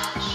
Ash. 0.00 0.29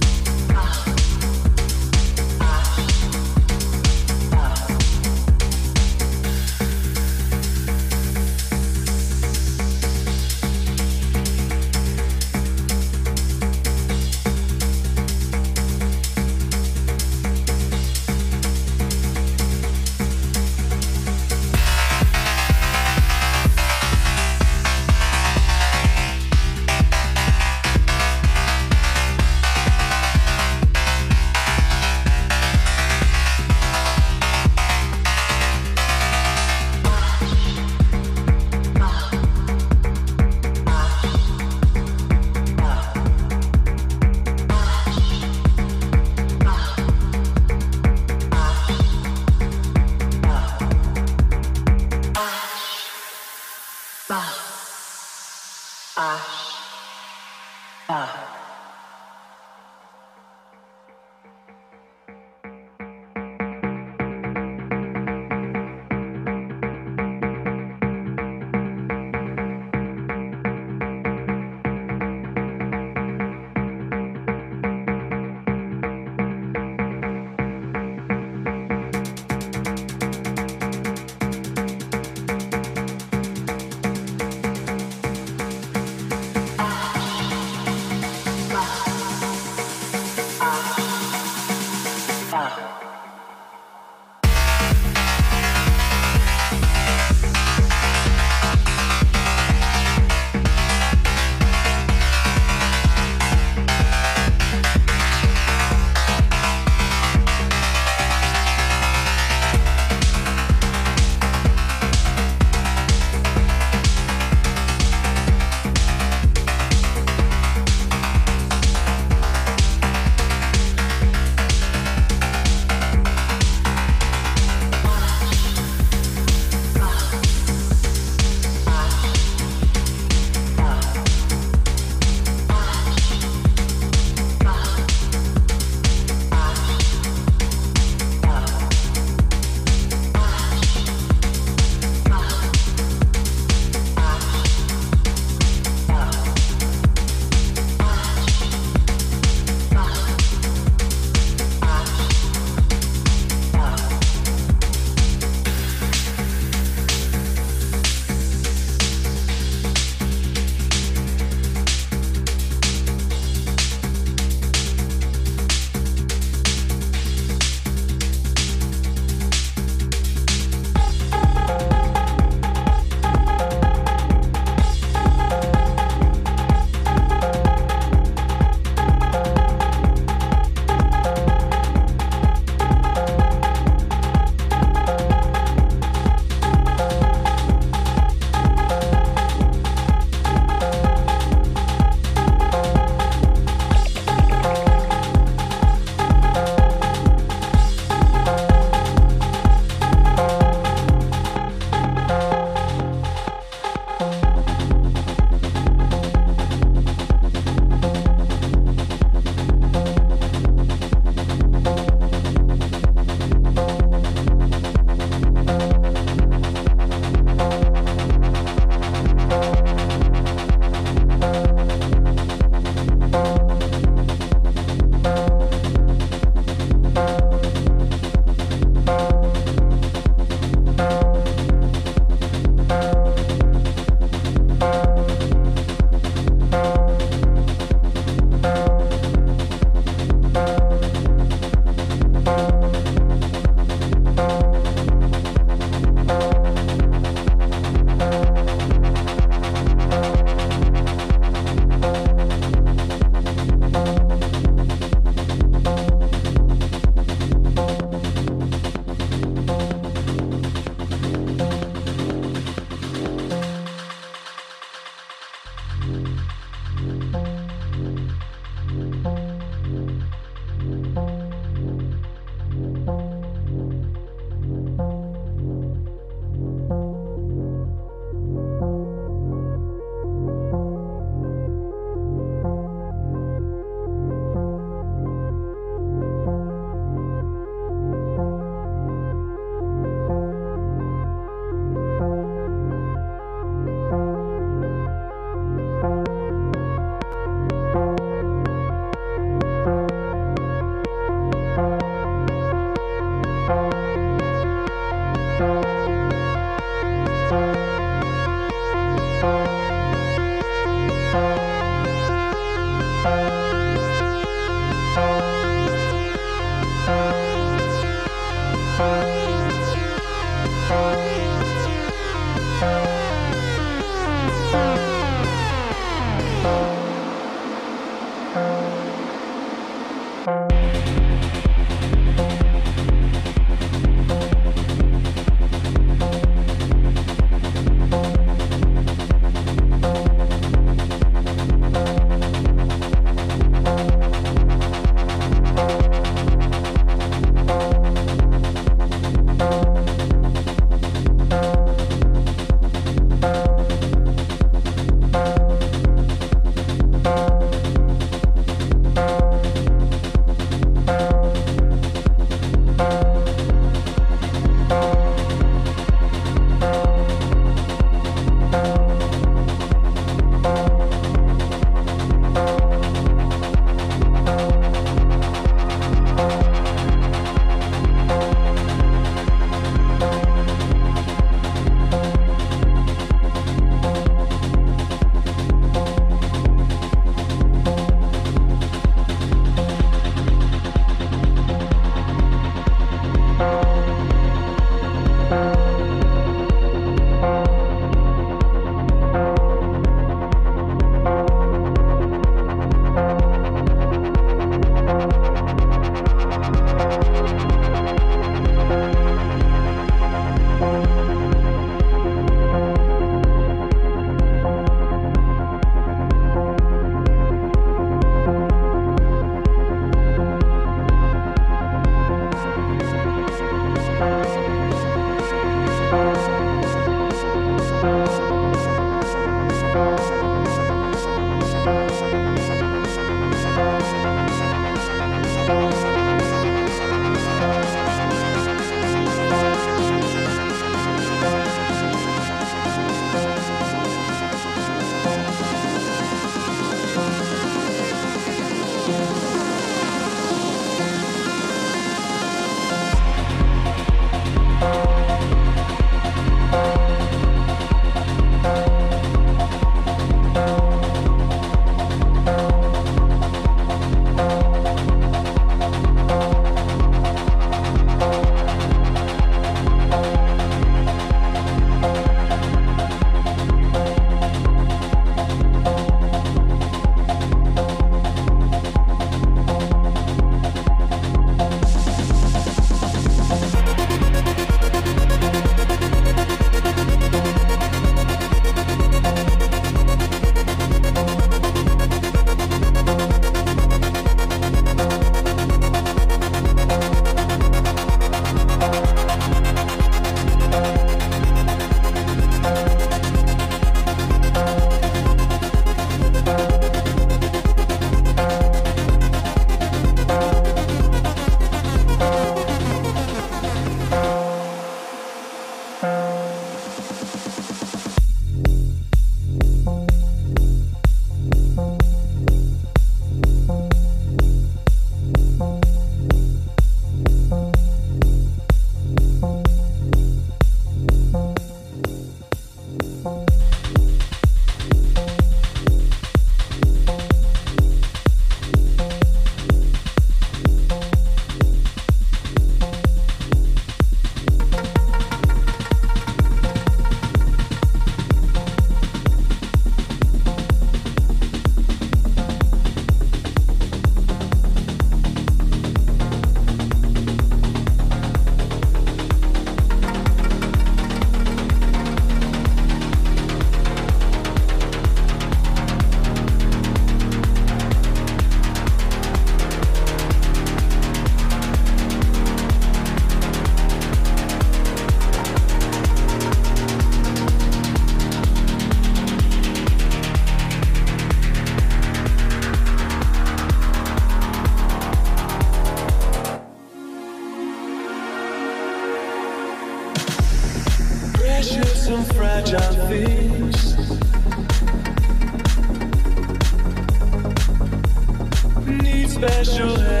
special. 599.21 600.00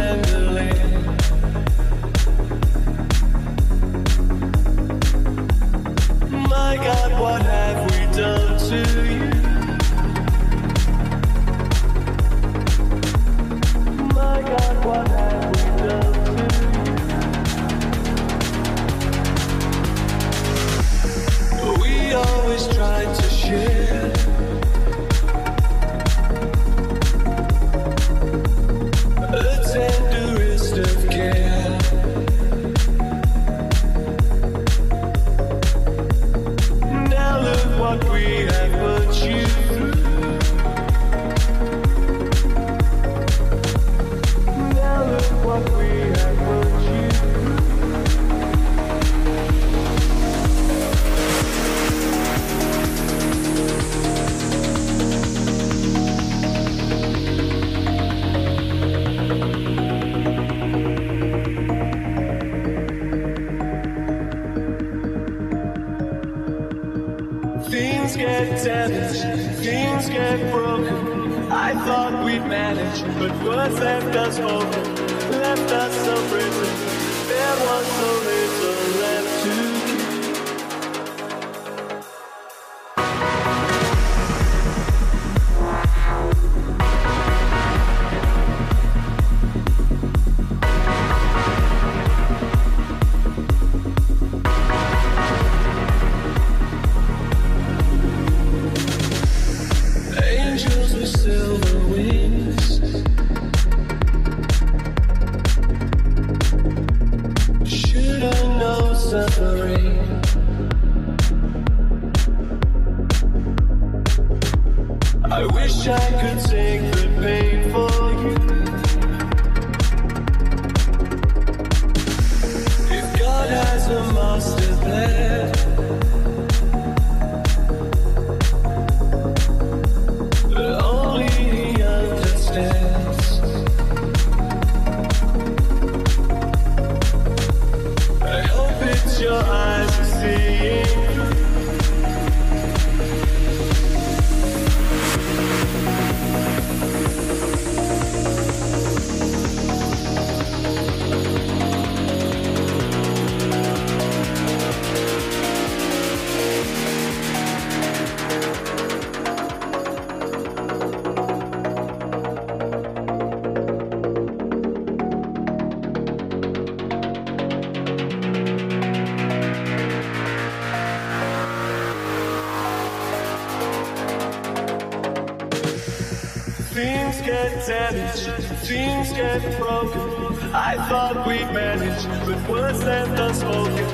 I 180.71 180.77
thought 180.87 181.27
we'd 181.27 181.51
manage 181.51 182.05
but 182.25 182.49
words 182.49 182.81
left 182.85 183.19
unspoken, 183.19 183.85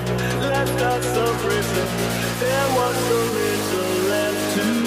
left 0.42 0.80
us 0.80 1.18
a 1.18 1.26
prison. 1.44 1.88
There 2.40 2.68
was 2.78 2.96
so 3.08 3.18
little 3.34 4.10
left 4.10 4.56
to. 4.58 4.87